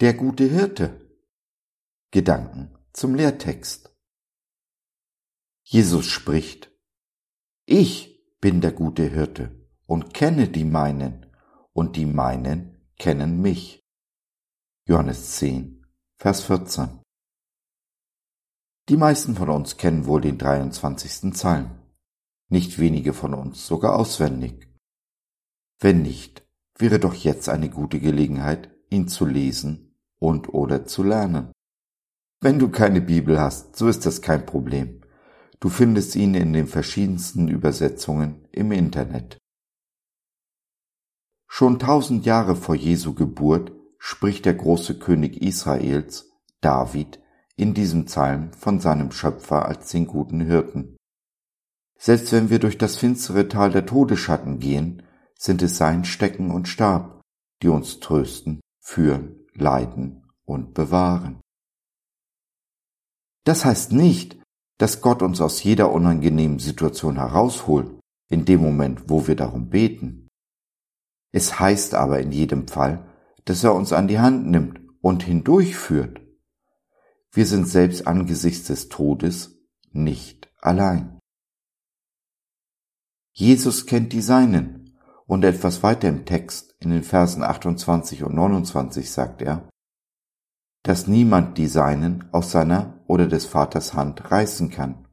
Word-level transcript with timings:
Der 0.00 0.14
gute 0.14 0.44
Hirte. 0.44 1.10
Gedanken 2.12 2.72
zum 2.92 3.16
Lehrtext. 3.16 3.92
Jesus 5.64 6.06
spricht, 6.06 6.70
Ich 7.66 8.24
bin 8.40 8.60
der 8.60 8.70
gute 8.70 9.02
Hirte 9.02 9.68
und 9.86 10.14
kenne 10.14 10.46
die 10.46 10.62
meinen, 10.62 11.26
und 11.72 11.96
die 11.96 12.06
meinen 12.06 12.88
kennen 12.96 13.42
mich. 13.42 13.84
Johannes 14.86 15.32
10, 15.32 15.84
Vers 16.16 16.44
14. 16.44 17.02
Die 18.88 18.96
meisten 18.96 19.34
von 19.34 19.50
uns 19.50 19.78
kennen 19.78 20.06
wohl 20.06 20.20
den 20.20 20.38
23. 20.38 21.32
Psalm, 21.32 21.76
nicht 22.48 22.78
wenige 22.78 23.12
von 23.12 23.34
uns 23.34 23.66
sogar 23.66 23.96
auswendig. 23.96 24.72
Wenn 25.80 26.02
nicht, 26.02 26.46
wäre 26.78 27.00
doch 27.00 27.14
jetzt 27.14 27.48
eine 27.48 27.68
gute 27.68 27.98
Gelegenheit, 27.98 28.70
ihn 28.90 29.08
zu 29.08 29.26
lesen 29.26 29.86
und 30.18 30.52
oder 30.52 30.86
zu 30.86 31.02
lernen. 31.02 31.52
Wenn 32.40 32.58
du 32.58 32.68
keine 32.68 33.00
Bibel 33.00 33.40
hast, 33.40 33.76
so 33.76 33.88
ist 33.88 34.06
das 34.06 34.22
kein 34.22 34.46
Problem. 34.46 35.02
Du 35.60 35.68
findest 35.68 36.14
ihn 36.14 36.34
in 36.34 36.52
den 36.52 36.68
verschiedensten 36.68 37.48
Übersetzungen 37.48 38.46
im 38.52 38.70
Internet. 38.70 39.38
Schon 41.48 41.78
tausend 41.78 42.26
Jahre 42.26 42.54
vor 42.54 42.76
Jesu 42.76 43.14
Geburt 43.14 43.72
spricht 43.98 44.44
der 44.44 44.54
große 44.54 44.98
König 44.98 45.42
Israels, 45.42 46.30
David, 46.60 47.20
in 47.56 47.74
diesem 47.74 48.04
Psalm 48.04 48.52
von 48.52 48.78
seinem 48.78 49.10
Schöpfer 49.10 49.66
als 49.66 49.90
den 49.90 50.06
guten 50.06 50.40
Hirten. 50.40 50.96
Selbst 51.98 52.30
wenn 52.30 52.50
wir 52.50 52.60
durch 52.60 52.78
das 52.78 52.96
finstere 52.96 53.48
Tal 53.48 53.72
der 53.72 53.84
Todesschatten 53.84 54.60
gehen, 54.60 55.02
sind 55.36 55.62
es 55.62 55.76
sein 55.76 56.04
Stecken 56.04 56.52
und 56.52 56.68
Stab, 56.68 57.20
die 57.62 57.68
uns 57.68 57.98
trösten, 57.98 58.60
führen, 58.80 59.44
leiten 59.60 60.24
und 60.44 60.74
bewahren. 60.74 61.40
Das 63.44 63.64
heißt 63.64 63.92
nicht, 63.92 64.38
dass 64.78 65.00
Gott 65.00 65.22
uns 65.22 65.40
aus 65.40 65.62
jeder 65.62 65.92
unangenehmen 65.92 66.58
Situation 66.58 67.16
herausholt, 67.16 67.98
in 68.28 68.44
dem 68.44 68.60
Moment, 68.60 69.08
wo 69.08 69.26
wir 69.26 69.36
darum 69.36 69.70
beten. 69.70 70.28
Es 71.32 71.58
heißt 71.58 71.94
aber 71.94 72.20
in 72.20 72.32
jedem 72.32 72.68
Fall, 72.68 73.06
dass 73.44 73.64
er 73.64 73.74
uns 73.74 73.92
an 73.92 74.08
die 74.08 74.18
Hand 74.18 74.46
nimmt 74.46 74.80
und 75.00 75.22
hindurchführt. 75.22 76.20
Wir 77.32 77.46
sind 77.46 77.68
selbst 77.68 78.06
angesichts 78.06 78.66
des 78.66 78.88
Todes 78.88 79.58
nicht 79.90 80.52
allein. 80.60 81.18
Jesus 83.32 83.86
kennt 83.86 84.12
die 84.12 84.20
Seinen 84.20 84.77
und 85.28 85.44
etwas 85.44 85.82
weiter 85.82 86.08
im 86.08 86.24
Text, 86.24 86.74
in 86.80 86.90
den 86.90 87.02
Versen 87.02 87.42
28 87.42 88.24
und 88.24 88.34
29 88.34 89.10
sagt 89.10 89.42
er, 89.42 89.68
dass 90.82 91.06
niemand 91.06 91.58
die 91.58 91.66
Seinen 91.66 92.24
aus 92.32 92.50
seiner 92.50 93.04
oder 93.06 93.28
des 93.28 93.44
Vaters 93.44 93.92
Hand 93.92 94.30
reißen 94.30 94.70
kann. 94.70 95.06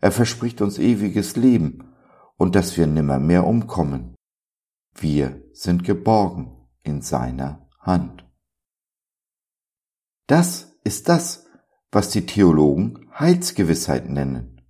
Er 0.00 0.12
verspricht 0.12 0.60
uns 0.60 0.78
ewiges 0.78 1.36
Leben 1.36 1.94
und 2.36 2.54
dass 2.54 2.76
wir 2.76 2.86
nimmermehr 2.86 3.46
umkommen. 3.46 4.14
Wir 4.94 5.42
sind 5.54 5.84
geborgen 5.84 6.68
in 6.82 7.00
seiner 7.00 7.66
Hand. 7.80 8.26
Das 10.26 10.76
ist 10.84 11.08
das, 11.08 11.46
was 11.90 12.10
die 12.10 12.26
Theologen 12.26 13.10
Heilsgewissheit 13.18 14.08
nennen. 14.10 14.60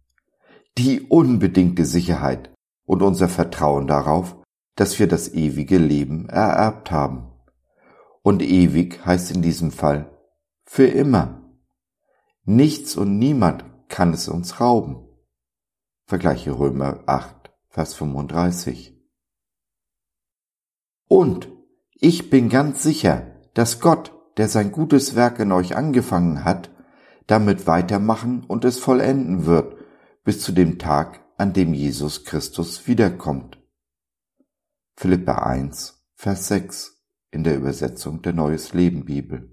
Die 0.79 1.01
unbedingte 1.01 1.85
Sicherheit 1.85 2.55
und 2.85 3.03
unser 3.03 3.29
Vertrauen 3.29 3.89
darauf, 3.89 4.40
dass 4.81 4.99
wir 4.99 5.09
das 5.09 5.35
ewige 5.35 5.77
Leben 5.77 6.31
ererbt 6.31 6.91
haben. 6.91 7.31
Und 8.23 8.41
ewig 8.41 9.05
heißt 9.05 9.31
in 9.31 9.43
diesem 9.43 9.73
Fall 9.73 10.11
für 10.65 10.87
immer. 10.87 11.43
Nichts 12.45 12.97
und 12.97 13.19
niemand 13.19 13.63
kann 13.91 14.15
es 14.15 14.27
uns 14.27 14.59
rauben. 14.59 15.07
Vergleiche 16.07 16.59
Römer 16.59 17.01
8, 17.05 17.51
Vers 17.69 17.93
35. 17.93 18.99
Und 21.09 21.53
ich 21.93 22.31
bin 22.31 22.49
ganz 22.49 22.83
sicher, 22.83 23.37
dass 23.53 23.81
Gott, 23.81 24.15
der 24.39 24.49
sein 24.49 24.73
gutes 24.73 25.15
Werk 25.15 25.41
in 25.41 25.53
euch 25.53 25.77
angefangen 25.77 26.43
hat, 26.47 26.71
damit 27.27 27.67
weitermachen 27.67 28.45
und 28.49 28.65
es 28.65 28.79
vollenden 28.79 29.45
wird, 29.45 29.77
bis 30.25 30.41
zu 30.41 30.53
dem 30.53 30.79
Tag, 30.79 31.21
an 31.37 31.53
dem 31.53 31.75
Jesus 31.75 32.25
Christus 32.25 32.87
wiederkommt. 32.87 33.60
Philippa 35.01 35.47
1, 35.47 35.99
Vers 36.15 36.49
6 36.49 37.03
in 37.31 37.43
der 37.43 37.57
Übersetzung 37.57 38.21
der 38.21 38.35
Neues 38.35 38.75
Leben 38.75 39.07
Bibel. 39.07 39.51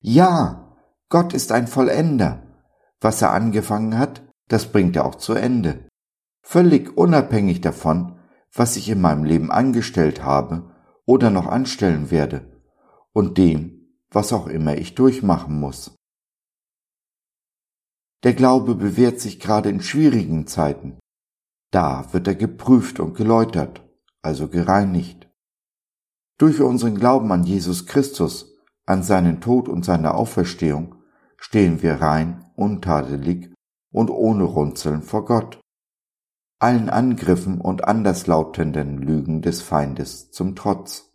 Ja, 0.00 0.76
Gott 1.10 1.32
ist 1.32 1.52
ein 1.52 1.68
Vollender. 1.68 2.42
Was 3.00 3.22
er 3.22 3.30
angefangen 3.30 3.98
hat, 3.98 4.24
das 4.48 4.72
bringt 4.72 4.96
er 4.96 5.06
auch 5.06 5.14
zu 5.14 5.34
Ende. 5.34 5.88
Völlig 6.42 6.96
unabhängig 6.96 7.60
davon, 7.60 8.18
was 8.52 8.74
ich 8.74 8.88
in 8.88 9.00
meinem 9.00 9.22
Leben 9.22 9.52
angestellt 9.52 10.24
habe 10.24 10.74
oder 11.06 11.30
noch 11.30 11.46
anstellen 11.46 12.10
werde 12.10 12.60
und 13.12 13.38
dem, 13.38 13.96
was 14.10 14.32
auch 14.32 14.48
immer 14.48 14.76
ich 14.76 14.96
durchmachen 14.96 15.60
muss. 15.60 15.94
Der 18.24 18.34
Glaube 18.34 18.74
bewährt 18.74 19.20
sich 19.20 19.38
gerade 19.38 19.68
in 19.68 19.80
schwierigen 19.80 20.48
Zeiten. 20.48 20.98
Da 21.74 22.06
wird 22.12 22.28
er 22.28 22.36
geprüft 22.36 23.00
und 23.00 23.16
geläutert, 23.16 23.82
also 24.22 24.46
gereinigt. 24.46 25.28
Durch 26.38 26.60
unseren 26.60 26.94
Glauben 26.94 27.32
an 27.32 27.42
Jesus 27.42 27.86
Christus, 27.86 28.54
an 28.86 29.02
seinen 29.02 29.40
Tod 29.40 29.68
und 29.68 29.84
seine 29.84 30.14
Auferstehung, 30.14 30.94
stehen 31.36 31.82
wir 31.82 31.94
rein, 31.94 32.48
untadelig 32.54 33.52
und 33.90 34.08
ohne 34.10 34.44
Runzeln 34.44 35.02
vor 35.02 35.24
Gott. 35.24 35.58
Allen 36.60 36.90
Angriffen 36.90 37.60
und 37.60 37.82
anderslautenden 37.82 38.98
Lügen 38.98 39.42
des 39.42 39.60
Feindes 39.60 40.30
zum 40.30 40.54
Trotz. 40.54 41.12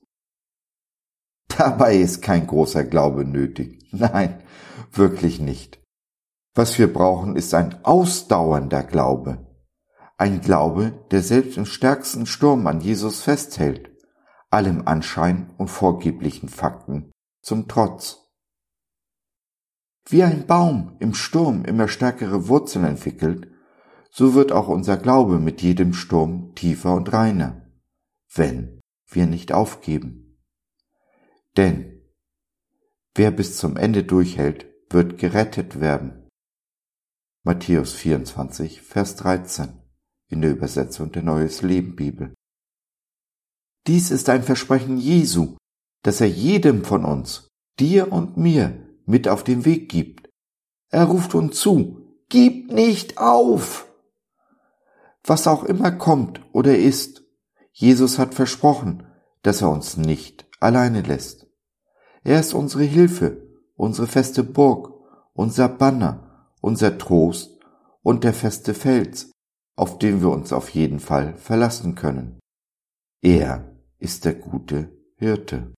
Dabei 1.58 1.96
ist 1.96 2.22
kein 2.22 2.46
großer 2.46 2.84
Glaube 2.84 3.24
nötig. 3.24 3.88
Nein, 3.94 4.44
wirklich 4.92 5.40
nicht. 5.40 5.82
Was 6.54 6.78
wir 6.78 6.92
brauchen, 6.92 7.38
ist 7.38 7.54
ein 7.54 7.86
ausdauernder 7.86 8.84
Glaube 8.84 9.49
ein 10.20 10.42
Glaube, 10.42 11.06
der 11.12 11.24
selbst 11.24 11.58
im 11.58 11.66
stärksten 11.66 12.26
Sturm 12.26 12.68
an 12.68 12.82
Jesus 12.82 13.22
festhält, 13.22 13.90
allem 14.50 14.86
Anschein 14.86 15.54
und 15.58 15.70
vorgeblichen 15.70 16.50
Fakten 16.50 17.12
zum 17.42 17.70
Trotz. 17.70 18.18
Wie 20.06 20.24
ein 20.24 20.46
Baum 20.46 20.98
im 21.00 21.14
Sturm 21.14 21.64
immer 21.64 21.88
stärkere 21.88 22.50
Wurzeln 22.50 22.84
entwickelt, 22.84 23.50
so 24.12 24.34
wird 24.34 24.52
auch 24.52 24.68
unser 24.68 24.98
Glaube 24.98 25.40
mit 25.40 25.62
jedem 25.62 25.94
Sturm 25.94 26.54
tiefer 26.54 26.96
und 26.96 27.14
reiner, 27.14 27.72
wenn 28.34 28.82
wir 29.08 29.26
nicht 29.26 29.54
aufgeben. 29.54 30.38
Denn 31.56 32.02
wer 33.16 33.32
bis 33.32 33.56
zum 33.56 33.78
Ende 33.78 34.04
durchhält, 34.04 34.66
wird 34.90 35.18
gerettet 35.18 35.80
werden. 35.80 36.28
Matthäus 37.44 37.94
24, 37.94 38.82
Vers 38.82 39.16
13 39.16 39.79
in 40.30 40.42
der 40.42 40.52
Übersetzung 40.52 41.12
der 41.12 41.24
Neues 41.24 41.62
Leben 41.62 41.96
Bibel. 41.96 42.34
Dies 43.88 44.12
ist 44.12 44.30
ein 44.30 44.44
Versprechen 44.44 44.98
Jesu, 44.98 45.58
das 46.04 46.22
er 46.22 46.30
jedem 46.30 46.86
von 46.86 47.04
uns, 47.04 47.50
dir 47.80 48.12
und 48.12 48.38
mir, 48.38 48.88
mit 49.06 49.28
auf 49.28 49.44
den 49.44 49.66
Weg 49.66 49.90
gibt. 49.90 50.30
Er 50.90 51.06
ruft 51.06 51.34
uns 51.34 51.60
zu, 51.60 52.24
gib 52.30 52.72
nicht 52.72 53.18
auf! 53.18 53.88
Was 55.24 55.48
auch 55.48 55.64
immer 55.64 55.92
kommt 55.92 56.42
oder 56.54 56.78
ist, 56.78 57.24
Jesus 57.72 58.20
hat 58.20 58.34
versprochen, 58.34 59.08
dass 59.42 59.62
er 59.62 59.70
uns 59.70 59.98
nicht 59.98 60.48
alleine 60.60 61.02
lässt. 61.02 61.48
Er 62.24 62.40
ist 62.40 62.54
unsere 62.54 62.84
Hilfe, 62.84 63.48
unsere 63.76 64.08
feste 64.08 64.44
Burg, 64.44 64.94
unser 65.34 65.70
Banner, 65.70 66.48
unser 66.62 66.98
Trost 66.98 67.60
und 68.02 68.24
der 68.24 68.34
feste 68.34 68.74
Fels, 68.74 69.32
auf 69.80 69.98
den 69.98 70.20
wir 70.20 70.30
uns 70.30 70.52
auf 70.52 70.70
jeden 70.72 71.00
Fall 71.00 71.38
verlassen 71.38 71.96
können. 71.96 72.38
Er 73.22 73.74
ist 73.98 74.26
der 74.26 74.34
gute 74.34 74.92
Hirte. 75.16 75.74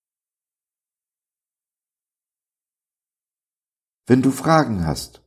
Wenn 4.04 4.20
du 4.20 4.32
Fragen 4.32 4.84
hast, 4.84 5.22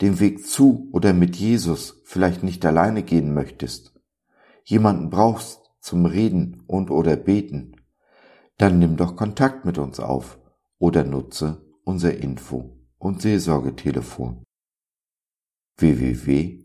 den 0.00 0.20
Weg 0.20 0.46
zu 0.46 0.88
oder 0.92 1.12
mit 1.12 1.36
Jesus 1.36 2.00
vielleicht 2.06 2.42
nicht 2.42 2.64
alleine 2.64 3.02
gehen 3.02 3.34
möchtest, 3.34 3.94
jemanden 4.64 5.10
brauchst 5.10 5.60
zum 5.80 6.06
Reden 6.06 6.62
und 6.66 6.90
oder 6.90 7.16
Beten, 7.16 7.76
dann 8.56 8.78
nimm 8.78 8.96
doch 8.96 9.16
Kontakt 9.16 9.66
mit 9.66 9.76
uns 9.76 10.00
auf 10.00 10.38
oder 10.78 11.04
nutze 11.04 11.62
unser 11.84 12.16
Info- 12.16 12.78
und 12.96 13.20
Seelsorgetelefon 13.20 14.44
www.gott.de 15.76 16.64